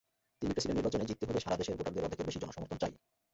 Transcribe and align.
কিন্তু 0.37 0.53
প্রেসিডেন্ট 0.53 0.77
নির্বাচনে 0.79 1.03
জিততে 1.09 1.23
হলে 1.29 1.43
সারা 1.45 1.57
দেশের 1.59 1.77
ভোটারদের 1.77 2.03
অর্ধেকের 2.05 2.27
বেশি 2.29 2.39
জনসমর্থন 2.43 2.77
চাই। 2.81 2.93